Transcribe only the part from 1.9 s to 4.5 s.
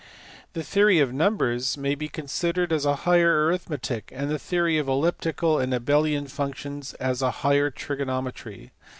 be considered as a higher arithmetic, and the